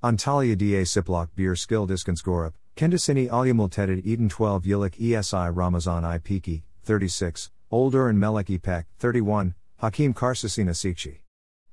[0.00, 6.62] Antalya da Siplok Bir Skill Diskansgorup, Kendisini Alyamulteted Eden 12 Yilik ESI Ramazan I Piki,
[6.84, 11.22] 36, Older and Melek Ipek, 31, Hakim Karsasina Sikchi.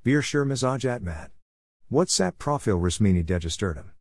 [0.03, 1.31] Bir shur mezajat mat.
[1.89, 3.91] WhatsApp profil resmini degisterdum.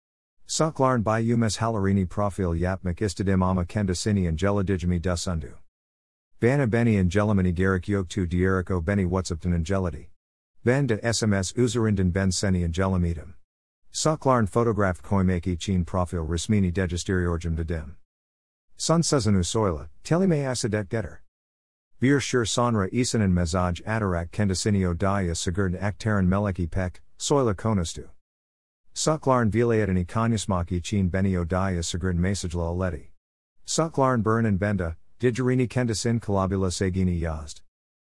[0.46, 5.54] Suklarn by umes halarini profil yapmak istadim ama kendisini angela digimi dusundu.
[6.40, 10.06] Bana beni angelamani gerek yoktu dierik o beni whatsaptan angeladi.
[10.64, 13.34] Ben de SMS uzarinden ben seni angelamitum.
[13.92, 17.96] Suklarn photograph koimaki chin profil resmini degisteriorgum dedim.
[18.76, 21.22] Sun sezanu soila, telime acidet getter.
[22.00, 28.08] Bir shur sonra isanin mezaj atarak kendisinio dia sigurd aktaran meleki pek, soila konastu.
[28.94, 33.06] Suklarn vilayetini kanyasmaki chin benio dia sigurd mesajla aleti.
[33.66, 37.62] Suklarn burn and benda, digerini kendisin kalabula segini yazd.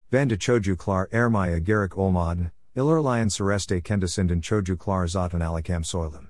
[0.09, 6.28] Benda choju klar ermaya gerik olmaden, ilurlion sereste kendisinden choju klar zatan alikam soilum.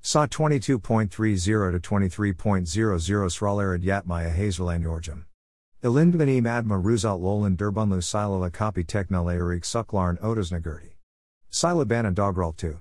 [0.00, 5.24] Sa 22.30 to 23.00 sralarid yatmaya hazeland yorjum.
[5.84, 10.94] Ilindbenim adma ruzat lolan durbunlu silala copy teknalarik suklarn otasnagurdi.
[11.52, 12.80] Silabana dogral 2.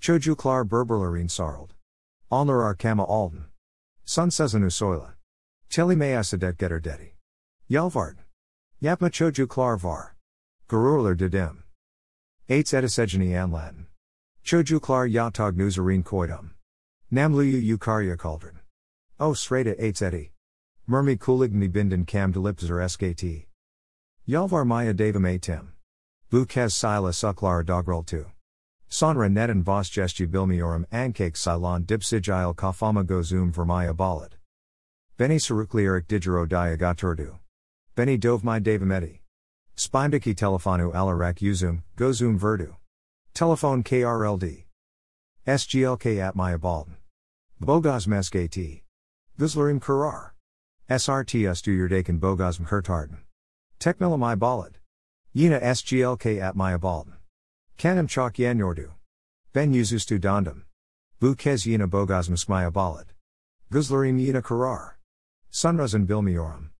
[0.00, 1.74] Choju klar berberlerin sarld.
[2.30, 3.44] Alner arkama alden.
[4.06, 5.12] Sun sezanu soila.
[5.68, 7.12] Teli measadet getter dedi.
[7.68, 8.18] Yalvard.
[8.82, 10.16] Yapma choju klar var.
[10.68, 11.64] Gururler dedem.
[12.48, 13.86] Eights edisegeni anlatin.
[14.42, 16.50] Choju klar yatog nuzarin koidum.
[17.12, 18.58] Namluyu yukarya kaldrin.
[19.18, 20.32] O sreda eights edi.
[20.88, 23.46] Mermi kuligni binden kam delipzer skt.
[24.26, 25.72] Yalvar maya devam atem.
[26.30, 28.24] Bukez sila suklar dogrol 2.
[28.90, 34.32] Sonra neden vos gesti bilmiorum ankake silon dipsigil kafama gozum vermaya balit.
[35.16, 37.38] Beni saruklieric digero diagatordu.
[37.94, 39.20] Beni dovmai davamedi.
[39.76, 42.74] Spimdiki telefonu alarak uzum, gozum verdu.
[43.32, 44.64] Telephone KRLD.
[45.46, 46.96] SGLK at maya balden.
[47.62, 48.82] Bogosm SKT.
[49.38, 50.30] Guzlerim kurar.
[50.90, 53.18] SRT ustuyurdaken bogosm hertarden.
[53.78, 54.74] Tekmelamai balad.
[55.34, 56.78] Yina SGLK at maya
[57.80, 57.96] balden.
[57.96, 58.90] Kanam chok yanyordu.
[59.54, 60.62] Ben yuzustu dandam.
[61.20, 63.06] Bu kez yina bogosm smaya balad.
[63.70, 64.96] Guzlerim yina karar.
[65.50, 66.70] Sunrazan bilmiorum.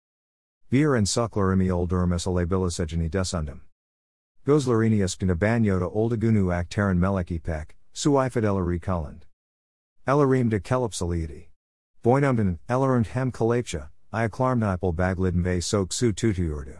[0.70, 3.60] Bir and suklarimi oldurmis alabilisegeni desundum.
[4.46, 9.24] Gozlarini eskina banyota oldagunu aktaran meleki pek, suifidelari kulland.
[10.06, 11.48] Elarim de kelipsaliadi.
[12.04, 16.78] Boinumden, elarund hem kalapcha, iaklarmnipel baglidn ve sok su tutuyordu.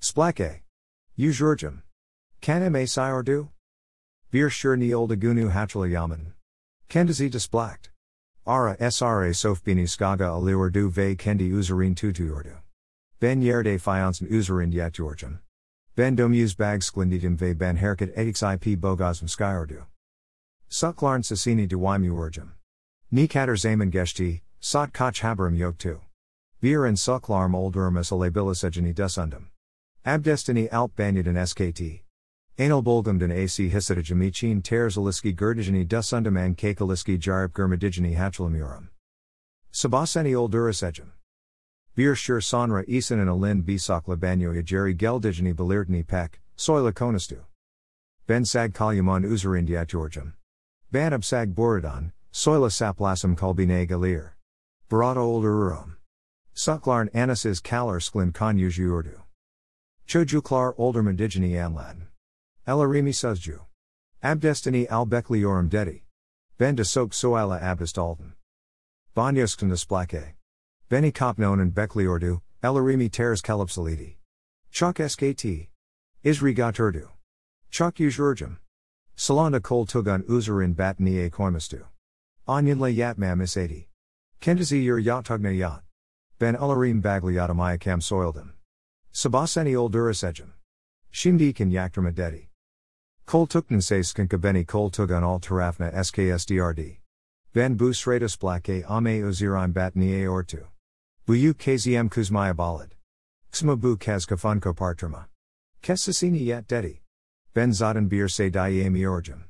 [0.00, 0.62] Splake.
[1.18, 1.82] Ujurjum.
[2.42, 3.48] Kanem a siordu?
[4.32, 6.32] Bir shur ni oldagunu hatralayaman.
[6.88, 7.90] Kendazi desplakt.
[8.46, 12.54] Ara sra sofbini skaga aliordu ve kendi uzarin tutuyordu.
[13.20, 15.40] Ben yerde fiansen uzarin yatyorjum.
[15.96, 19.86] Ben domuse bag sklinditum ve ben herket etix ip bogosm skyordu.
[20.68, 22.50] Suklarn sasini duimuorjum.
[23.12, 26.00] Nikater zaman geshti, sot koch haberum yoktu.
[26.62, 29.46] Bir and suklarm oldurumus alabilisegeni desundum.
[30.06, 32.02] Abdestini alp banyadin skt.
[32.60, 38.88] Anal bulgumden ac hisidijamichin terzaliski gerdijani dusundum and kakaliski jarib germadigini hatchalamurum.
[39.72, 41.12] Sabaseni oldurasegem.
[41.96, 47.38] Bir shur sonra isan and alin bisakla banyoya jerry geldigini belirtni pek, soyla konastu.
[48.26, 50.34] Ben sag kalyamon uzurindiat georgium.
[50.92, 54.32] Ban absag boridan, soyla saplasum kalbine galir.
[54.90, 55.96] Barata olderurum.
[56.54, 59.14] Suklarn anasis kalar sklin konyuju
[60.06, 62.09] Chojuklar older digini anladen.
[62.66, 63.60] Elarimi suzju.
[64.22, 66.02] Abdestini albekliorum dedi.
[66.58, 68.34] Ben de sok soila abdest alden.
[69.16, 70.34] Banyoskundas splake.
[70.88, 74.16] Beni kopnon and bekliordu, elarimi teres kalipsalidi.
[74.70, 75.68] Chok skt.
[76.22, 77.08] Isri gaturdu.
[77.70, 77.96] Chok.
[79.16, 81.84] Salanda kol tugun uzurin bat nie koimastu.
[82.46, 83.86] Anyinle yatmam isadi.
[84.40, 85.82] Kendazi ur yatugna yat.
[86.38, 88.50] Ben elarim bagliatamayakam soildim.
[89.12, 90.50] Sabaseni oldurasejum.
[91.12, 92.49] Kan yaktrama
[93.30, 96.96] Kol tuknan skanka beni kol tugun al tarafna sksdrd.
[97.52, 100.66] Ben bu sratus blake ame uzirim bat nie ortu.
[101.28, 102.90] Buyu kzm kuzmaya balad.
[103.52, 105.26] Ksma bu kazkafunko partrama.
[105.80, 107.02] Kesasini yat dedi.
[107.54, 109.44] Ben zaden bir se diami orjum.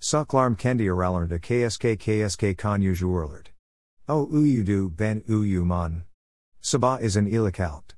[0.00, 3.48] Saklarm kendi aralarnda ksk ksk konyuju urlert.
[4.08, 6.04] O uyudu ben uyu man.
[6.62, 7.96] Sabah is an ilikalt.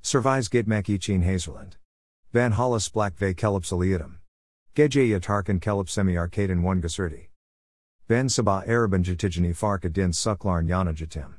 [0.00, 1.74] Servais gidmek ichin hazelland.
[2.32, 4.20] Van hollis black ve kelipsaliatum.
[4.74, 7.28] Geje yatarkan kelip semi arcaden one gasurdi.
[8.08, 11.34] Ben sabah araban jatijani farka din suklarn yana jatim.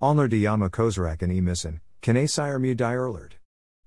[0.00, 3.32] Alner de yama kozarak and emisin, kane sire mu di erlerd.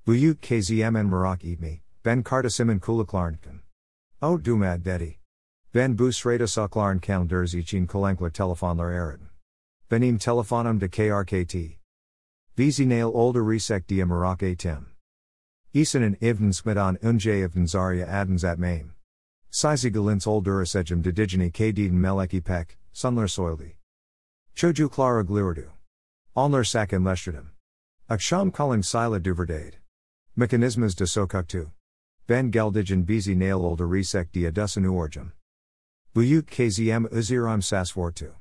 [0.06, 3.62] Buyuk kzmn marak me, ben kardasimin kulaklarnkan.
[4.22, 5.18] O dumad dedi.
[5.72, 9.30] Ben bus rata suklarn kalenders ichin kolankler telefonlar erin.
[9.89, 11.78] Benim telefonum de krkt.
[12.56, 14.93] Vizi nail older resek dia marak tim.
[15.75, 18.94] Isanin ivden smidan unje ivden zaria adens at maim.
[19.52, 23.74] Sizi galins older asejum de digini kdiden meleki pek, sunler soildi.
[24.56, 25.72] Choju clara glirdu.
[26.36, 27.48] Alner sakin lesterdum.
[28.08, 29.78] Aksham calling sila duverdade.
[30.38, 31.72] Mechanismas de sokuktu.
[32.28, 35.31] Ben geldigen bizi nail older resek dia dusan uorjum.
[36.14, 38.34] Buyuk kzm uziram sasvortu.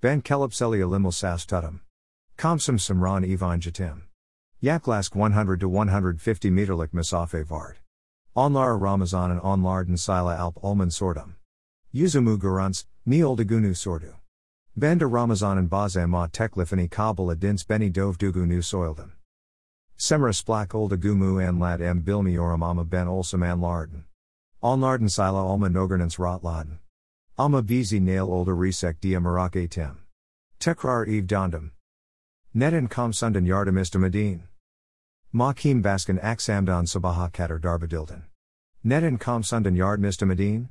[0.00, 1.80] Ben kelipseli sas tutum.
[2.38, 4.09] Komsum Samran Ivan Jatim.
[4.62, 7.78] Yaklask 100 to 150 meterlik Masafe Vard.
[8.36, 11.36] Onlar Ramazan and Onlarden Sila Alp Ulman Sordum.
[11.94, 14.16] Yuzumu Gurunts, Neoldagunu Sordu.
[14.76, 19.12] Banda Ramazan and Bazama Teklifani Kabul Adins Beni Dove Dugunu Soildum.
[19.98, 24.04] Semra Splak Oldagumu and Lad M Bilmi Oramama Ben Olsam an Larden.
[24.62, 26.80] Onlarden Sila Alma Nogernans Rotladen.
[27.38, 30.00] Alma Bizi Nail Olda Resek Dia Marake Tim.
[30.60, 31.70] Tekrar Eve Dondum.
[32.54, 34.42] Netin Komsundan Yardimista Medin.
[35.32, 38.22] Makim Baskin Aksamdan Sabaha Katar Darbadildan.
[38.82, 40.70] Netin Komsundan Yardimista Medin.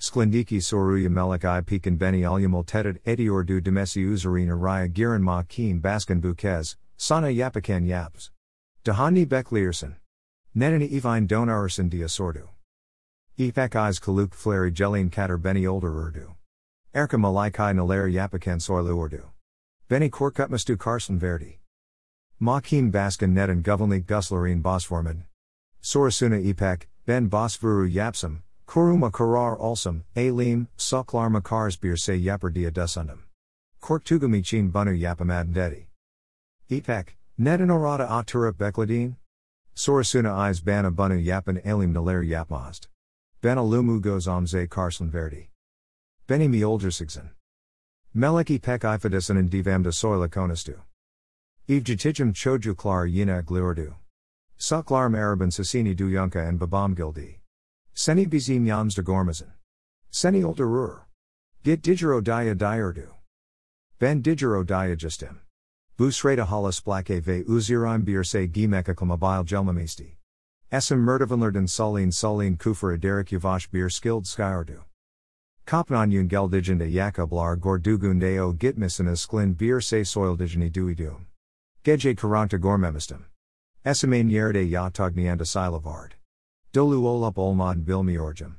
[0.00, 6.20] Sklindiki Soruya Melik I Pekin Beni Alyamul Tedet Ediordu Demesi Uzarina Raya Giran Makim Baskin
[6.20, 8.32] Bukez, Sana Yapakan Yaps.
[8.84, 9.94] Dahani Beklierson.
[10.56, 12.48] Netin Evine Donarson Dia Sordu.
[13.38, 16.34] Epek Eyes Kaluk Fleri Jelin Katar Beni Older Urdu.
[16.92, 19.26] Erka Malaikai Nalar Yapakan Soilu Urdu.
[19.88, 21.61] Benny Korkutmastu Carson Verdi.
[22.42, 25.22] Makim Baskin Net and Govenlik Guslarine Bosforman.
[25.80, 32.72] Sorasuna Epek, Ben Bosvuru Yapsum, Kuruma Karar Alsum, Alim, Soklar Makars Bir Se Yapper Dia
[32.72, 33.20] Dusundum.
[33.80, 35.86] Korktugamichin Bunu Yapamad Dedi.
[36.68, 39.14] Epek, Nedanorada Atura Bekladine.
[39.76, 42.88] Sorasuna Eyes Bana Bunu Yapan Alim Naler Yapmast.
[43.40, 45.46] Ben Alumu Goes Omze Carson Verdi.
[46.26, 47.30] Benny Mioldersigsen.
[48.16, 50.80] Meleki pek ifadisan and divamda soila konastu.
[51.68, 53.94] Evjatijum choju klar yina glurdu.
[54.58, 57.38] Suklarm araban sasini du yunka and babam gildi.
[57.94, 59.52] Seni bizim yams de gormazan.
[60.10, 61.02] Seni olderur.
[61.62, 63.06] Git digero daya diurdu.
[64.00, 65.38] Ben digero daya justim.
[65.96, 70.16] Busreda halas blake ve uzirim bir se gimekakamabil gelmamisti.
[70.72, 74.80] Esem murdavanlerden salin salin kufra derek yavash bir skilled skyardu.
[75.66, 81.31] Kopnanyun geldigende yakablar gordugunde o gitmisina sklin bir se soildigeni duidum.
[81.84, 83.24] Geje karanta gormemistum.
[83.84, 86.12] Esamain yerde yatugnianda silavard.
[86.72, 88.54] Dolu olup olmad bilmiorjum.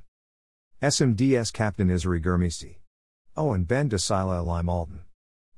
[0.82, 2.80] Esam ds captain isri germisti.
[3.38, 5.00] Owen ben de sila lime alden.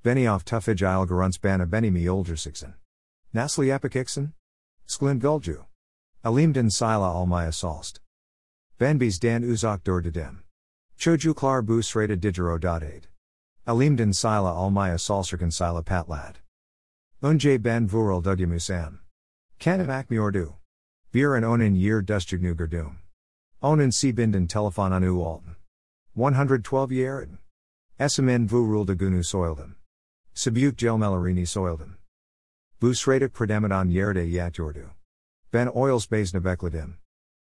[0.04, 2.76] Benioff tuffage il beni mi oldersiksen.
[3.34, 4.34] Nasli apikiksen?
[4.86, 5.66] Sklin gulju.
[6.24, 8.00] Alimden sila almaya salst.
[8.80, 10.44] Benbis dan uzak dor dem.
[11.00, 13.06] Choju klar bu sreda digero dotade.
[13.66, 16.36] Alimden sila almaya salserkan sila patlad.
[17.26, 19.00] Unje ben vural dugyamusam.
[19.60, 20.54] Kanat akmiordu.
[21.12, 22.98] Bir and onin year dustjugnu gerdum.
[23.64, 25.56] Onin si binden telefon anu alten.
[26.14, 27.40] 112 yerin.
[28.00, 29.74] Esamin vu rul de gunu soildem.
[30.36, 31.96] Sabuk gelmelarini soildem.
[32.80, 34.92] Busratic predemedon yerde yat yordu.
[35.52, 36.98] Ben oils bays nebekledim.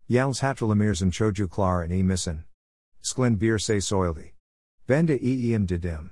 [0.08, 2.44] Yalns choju klar and e missin.
[3.02, 4.34] Sklin beer say soildi.
[4.86, 6.12] Benda e eim didim.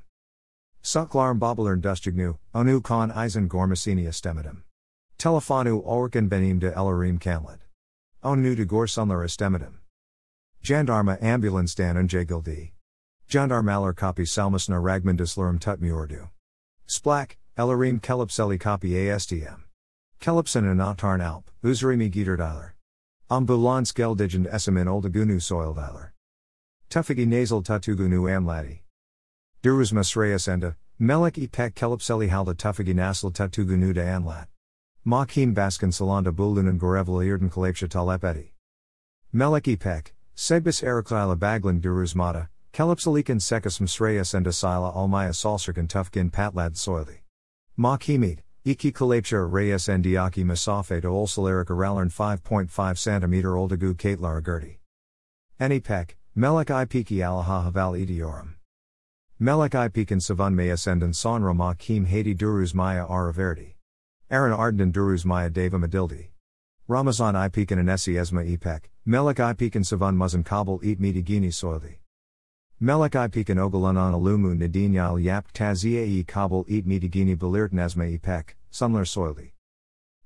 [0.83, 4.63] Suklarm bobbelern dustignu, onu con eisen gormacini estemidum.
[5.17, 7.59] Telefonu orkan benim de elarim camlet.
[8.23, 9.73] Onu de gor sunler estemidum.
[10.63, 12.71] Jandarma ambulance dan unjagildi.
[13.29, 16.29] Jandarmalar copy salmusna ragmandislurum tutmuordu.
[16.87, 19.63] Splak, elarim kelipseli copy astm.
[20.19, 22.71] Kelipsen and Atarn Alp, Uzurimi Giederdiler.
[23.29, 26.11] Ambulans geldigend esamin oldagunu soildiler.
[26.89, 28.79] Tufigi nasal tatugunu amladi.
[29.61, 32.53] Duruz masreyas enda, melek ipek kelipseli halda
[32.93, 34.47] nasal tatugunu de anlat.
[35.05, 38.51] Makim baskin salanda bulunan gorevla irden kalapsha talepeti.
[39.33, 46.31] Melek ipek, segbis eriklila baglin duruz mata, kelipselikan sekas masreyas enda sila almaya salsarkan tufgin
[46.31, 47.19] patlad soildi.
[47.77, 54.77] Makimid, Iki kalapsha reyes ndiaki masafe to olsaleric aralern 5.5 cm oldagu katlar agurti.
[55.59, 58.58] Anipek, melek ipiki alaha haval idiorum.
[59.41, 63.75] Melek ipikan savan maya sendan sonra ma kim haiti duruz maya araverdi.
[64.29, 66.27] Aaron arden duruz maya deva madildi.
[66.89, 71.99] Ramazan ipikan anesi esma ipek, melek ipikan savan muzan kabul eat medigini soildi.
[72.81, 79.05] Melek ipikan ogalanan alumu nadinyal yap taziye e kabul eat medigini belirt nasma ipek, sunler
[79.05, 79.51] soildi.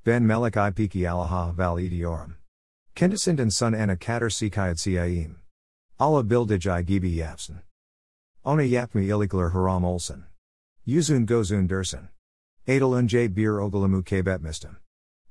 [0.04, 2.34] Ben melek ipiki alaha val idiorum.
[2.96, 5.36] Kendisind sun ana kater sikayad siaim.
[6.00, 7.24] Allah bildij i gibi.
[8.46, 10.24] Ona yapmi ilikler haram olsen.
[10.86, 12.10] Yuzun gozun dursen.
[12.68, 14.76] Adel unj bir ogalamu kebet mistem.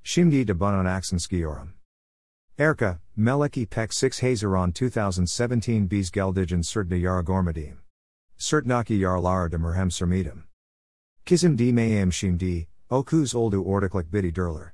[0.03, 1.73] Shimdi de bunon axen skiorum.
[2.59, 7.77] Erka, Meleki Pek 6 Hazeron 2017 Bees Geldigen Sertna Yaragormadim.
[8.39, 10.45] Sertnaki Yarlar de Merhem Sermidum.
[11.27, 14.73] Kizim di Mayam Shimdi, Okuz Oldu Ordiklik Bidi Durler.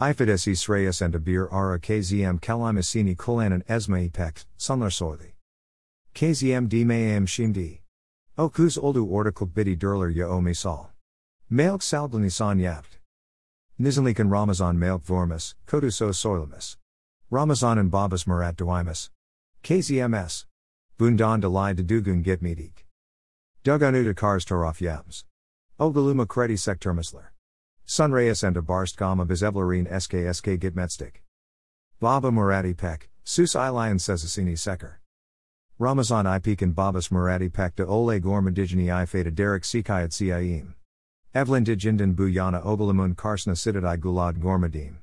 [0.00, 5.32] Ifides Israeus and Abir Ara KZM Kalimasini Kulanan Esma Pek, Sunlar Soili.
[6.14, 7.80] KZM di Mayam Shimdi.
[8.36, 10.90] Okuz Oldu Ordiklik Bidi Durler Ya Omi Sal.
[11.50, 12.98] Mailk Salglanisan Yapt.
[13.80, 16.76] Nizanlikan Ramazan Mailk Vormis, Koduso Soilimus.
[17.30, 19.10] Ramazan and Babas Murat Duimus.
[19.62, 20.46] KZMS.
[20.98, 22.84] Bundan Dalai Dugun Gitmedik.
[23.64, 25.24] Duganu de Kars Toraf Yams.
[25.78, 27.26] Ogaluma Kredi Sekturmisler.
[27.86, 31.22] Sunrayas and Barst Gama Bizevlarine SKSK Gitmetstik.
[32.00, 34.96] Baba Murati Pek, Sus Ilion Sezasini Sekar.
[35.80, 40.74] Ramazan Ipekan Babas Murati Pek de Ole Gormadigini I Feta Derek Sikayat Siaim.
[41.32, 44.96] Evelyn Dijindan Buyana Ogalamun Karsna Sidadai Gulad Gormadim.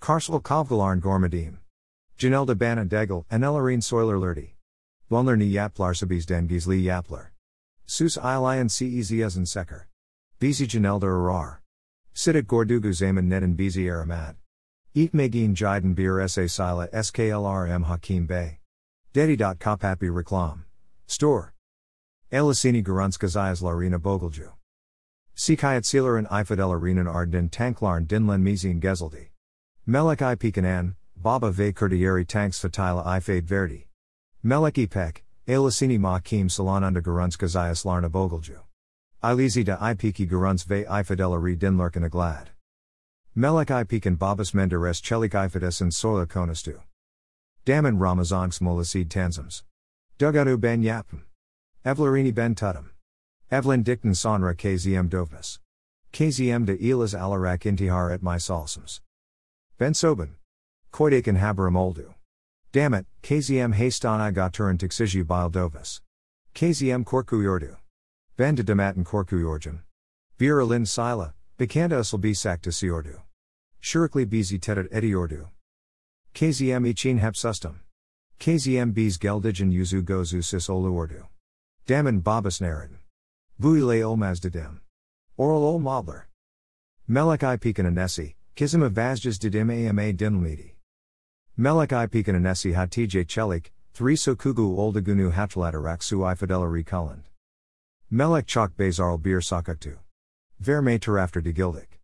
[0.00, 1.56] Karsal Kovgalarn Gormadim.
[2.16, 4.50] Janelda Bana Degel, Anelarine Soiler Lurdi.
[5.10, 7.30] Vonler ni Yaplar Sabis Den Gizli Yaplar.
[7.86, 9.86] Sus Ilion Ceziazen Sekar.
[10.38, 11.62] Bizi Janelda Arar.
[12.14, 14.36] Sidik Gordugu Zaman Neden Bizi Aramad.
[14.94, 18.58] Eat Megin Jiden Bir Sa Sila SKLRM Hakim Bey.
[19.12, 19.36] Dedi.
[19.36, 20.64] Kopapi Reklam.
[21.06, 21.52] Store.
[22.32, 24.52] Elisini Garunska Zayas Larina Bogelju.
[25.36, 29.26] Sikayat Seelerin Ifidel Arenan Arden Tanklarn Dinlen Mizin Gezeldi.
[29.86, 33.84] Melek I Pikanan, Baba Ve Kurdieri Tanks Fatila I Fade Verdi.
[34.42, 38.60] Melek Ipek, Elisini Ma Kim Salananda Garunska Zayas Larna Bogelju.
[39.22, 42.46] Ilizi da Ipiki Garuns Ve Ifidel Ari Dinlerken Aglad.
[43.36, 46.80] Melek Ipikan Babas Menderes Chelik Ifides and Soila Konastu.
[47.64, 49.62] Daman Ramazanks Molasid Tanzams.
[50.18, 51.22] Duganu Ben Yapim.
[51.84, 52.90] Evlarini Ben Tutum.
[53.52, 55.60] Evelyn Dikton Sonra KZM Dovnas.
[56.12, 59.00] KZM de Elas Alarak Intihar et My Salsams.
[59.78, 60.30] Ben Soben.
[60.92, 62.14] Koidakan Habaram Oldu.
[62.72, 66.00] Damn KZM Haystana Gaturan Tixiji Bil Dovas.
[66.56, 67.76] KZM Korku Yordu.
[68.36, 69.82] Ben de Damatin Korku Yorjum.
[70.36, 73.20] Vira Lin Sila, Bikanda Usul Bisak de Siordu.
[73.80, 75.48] Shurikli Bizi Tetet Ediordu.
[76.34, 77.74] KZM Ichin Hep Sustum.
[78.40, 81.26] KZM Bees Geldigen Yuzu Gozu Sis Oluordu.
[81.86, 82.96] Daman Babas Narin.
[83.60, 84.80] Buile Olmaz Didim.
[85.36, 86.22] Oral Ol Mobler.
[87.06, 90.72] Melek I Pekan Anesi, Kizim of Vazjas Didim Ama Dinlmidi.
[91.58, 97.24] Melek I Pekan Anesi Hatij Chelik, Thriso Kugu Oldagunu Hatlalatarak Su Ifidelari Kulland.
[98.10, 99.98] Melek Chok Bazarl Bir Sakaktu.
[100.62, 101.98] Vermeter after de Gildik.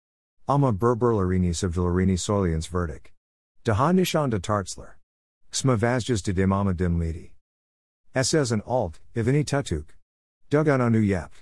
[0.47, 3.11] Alma Berberlarini Sevdalarini Solians Verdict.
[3.69, 4.93] Daha Nishan de Tartzler.
[5.51, 7.33] Sma Vazjas Didim Ama Dinlmidi.
[8.17, 9.85] SS and Alt, Ivini Tutuk.
[10.49, 11.35] Dugan Anu Yap.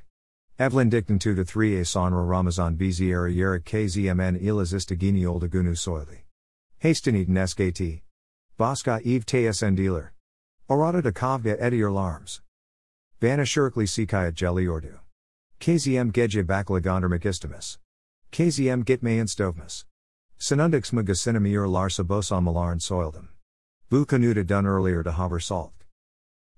[0.59, 6.23] Evelyn Dikton 2 to 3 A Sonra Ramazan Biziera Yerik KZMN Ilazistagini Oldagunu Soili.
[6.83, 8.01] Hasteniten SKT.
[8.59, 10.13] Baska Eve TSN Dealer.
[10.69, 12.41] Orada de Kavga Edier Larms.
[13.21, 14.99] Bana Shurkli Sikayat Jelly Ordu.
[15.61, 17.79] KZM Geje Baklagonder Makistimus.
[18.33, 19.29] KZM Gitme and
[20.39, 23.29] Sinundix magasinamir larsa bosan malarn soildem.
[23.91, 25.73] Bu kanuta done earlier to haber salt.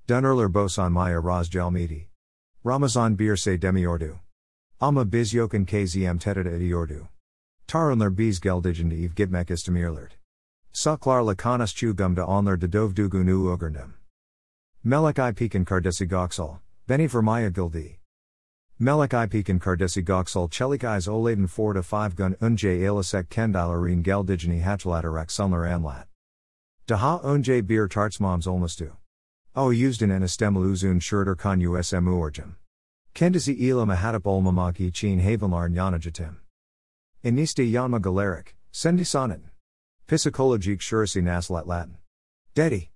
[0.06, 2.08] Done earlier bosan maya raz jalmidi.
[2.64, 4.18] Ramazan bir se demiordu.
[4.80, 7.08] Ama biz yoken KZM tetida ediordu.
[7.68, 10.18] Tarunler biz geldigen eve gitmek istemirlert.
[10.72, 13.94] Saklar lakanas chu gumda onler de dovdugu nu ugerndem.
[14.84, 16.58] Melek i pekan kardesi goxal,
[16.88, 17.97] beni vermaya gildi.
[18.80, 24.62] Melek i pekan kardesi goxal chelik oladen 4 to 5 gun unje elisek kendalarine geldigeni
[24.62, 26.06] hatchlaterac sunler anlat.
[26.86, 28.92] Daha unje beer tartsmoms olmastu.
[29.56, 32.54] O used in enestemel uzun schurter kan usm uorgem.
[33.16, 36.36] Kendisi ila mahatap olmamaki chin havenlar nyanajatim.
[37.24, 39.50] Iniste yanma galeric, sendi sonin.
[40.06, 41.96] Psychologique shurisi naslat Latin.
[42.54, 42.90] Dedi.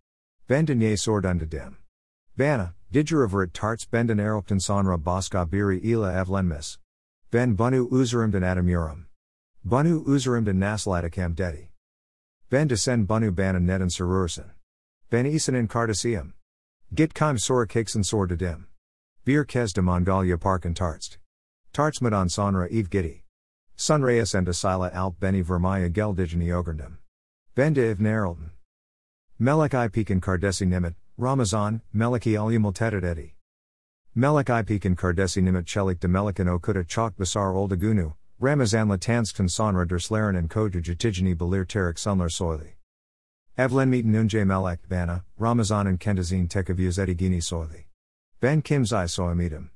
[0.49, 1.77] Bendenye sordunda dem.
[2.93, 6.79] Bana, digeraverit tarts benden erupton sonra boska biri ila evlenmis.
[7.31, 9.07] Ben bunu uzerimden adamurum.
[9.65, 11.69] Bunu uzerimden naslatikam dedi.
[12.51, 14.51] Ben desen bunu bana neden surursen.
[15.11, 16.35] Ben isanin cardasium.
[16.95, 18.67] Git keim sora kakesen sor de dem.
[19.25, 21.19] Bir kez de Mongolia parken tartst.
[21.73, 23.23] Tartsmadan sonra eve gitti.
[23.77, 26.99] Sunreyes and asila alp beni vermaya geldigeni ograndum.
[27.55, 28.51] Ben de Ivnerelden.
[29.41, 32.73] Melek i kardesi nimit, Ramazan, Meleki alyumul
[33.05, 33.35] edi.
[34.15, 39.87] Melek i pekan kardesi nimit chelik de melikan okuta chok basar oldagunu, Ramazan latanskan sonra
[39.87, 42.73] derslaren and koja jatijani balir terik sunlar soili.
[43.59, 47.85] Evlen meeten unje melek bana, Ramazan and kentazine tekavyazeti gini soili.
[48.41, 49.69] Ben kimzai soimidim.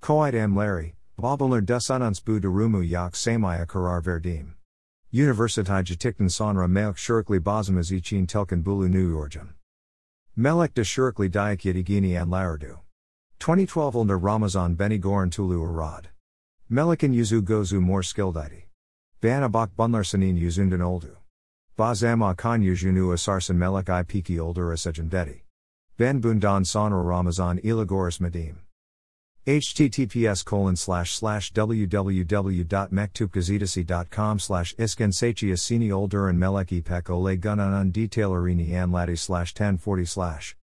[0.00, 4.54] Koit am Larry, Babaler dusanuns bu durumu yak samaya karar verdim.
[5.12, 9.48] Universiteit getikten sonra melk shurkli bazımız için telkin bulu new yorjum.
[10.36, 12.78] Melek de shurkli dayak yedigini an lardu.
[13.38, 16.06] 2012 ulner Ramazan beni gorn tulu arad.
[16.70, 18.62] Melikin yuzu gozu more skildidi.
[19.22, 21.18] Bana bunlar senin yüzünden oldu.
[21.78, 24.76] Bazama kan yüzünü asarsan melek i piki older
[25.10, 25.42] dedi.
[25.98, 28.56] Ben bundan sonra Ramazan ilagoris medim
[29.46, 39.18] https colon slash slash www.mektupgazidasi.com slash iskensachiasini older and meleki pek ole gunanan detailerini anlati
[39.18, 40.50] slash 1040 slash